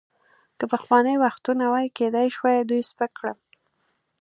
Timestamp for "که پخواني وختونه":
0.57-1.65